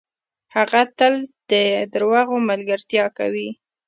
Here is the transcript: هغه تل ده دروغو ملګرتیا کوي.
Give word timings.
هغه 0.55 0.81
تل 0.97 1.15
ده 1.49 1.63
دروغو 1.93 2.35
ملګرتیا 2.49 3.05
کوي. 3.17 3.49